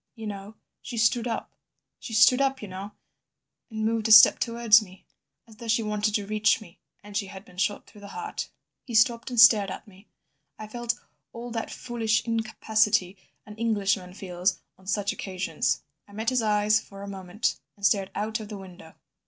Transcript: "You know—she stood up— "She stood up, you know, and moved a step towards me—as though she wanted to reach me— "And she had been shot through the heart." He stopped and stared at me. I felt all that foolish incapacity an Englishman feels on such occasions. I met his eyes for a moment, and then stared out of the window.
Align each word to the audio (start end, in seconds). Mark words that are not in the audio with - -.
"You 0.15 0.25
know—she 0.25 0.97
stood 0.97 1.27
up— 1.27 1.51
"She 1.99 2.15
stood 2.15 2.41
up, 2.41 2.59
you 2.63 2.67
know, 2.67 2.93
and 3.69 3.85
moved 3.85 4.07
a 4.07 4.11
step 4.11 4.39
towards 4.39 4.81
me—as 4.81 5.57
though 5.57 5.67
she 5.67 5.83
wanted 5.83 6.15
to 6.15 6.25
reach 6.25 6.59
me— 6.59 6.79
"And 7.03 7.15
she 7.15 7.27
had 7.27 7.45
been 7.45 7.57
shot 7.57 7.85
through 7.85 8.01
the 8.01 8.07
heart." 8.07 8.49
He 8.83 8.95
stopped 8.95 9.29
and 9.29 9.39
stared 9.39 9.69
at 9.69 9.87
me. 9.87 10.07
I 10.57 10.65
felt 10.67 10.95
all 11.33 11.51
that 11.51 11.69
foolish 11.69 12.25
incapacity 12.25 13.15
an 13.45 13.55
Englishman 13.57 14.15
feels 14.15 14.57
on 14.75 14.87
such 14.87 15.13
occasions. 15.13 15.83
I 16.07 16.13
met 16.13 16.31
his 16.31 16.41
eyes 16.41 16.79
for 16.81 17.03
a 17.03 17.07
moment, 17.07 17.59
and 17.75 17.83
then 17.83 17.83
stared 17.83 18.09
out 18.15 18.39
of 18.39 18.49
the 18.49 18.57
window. 18.57 18.95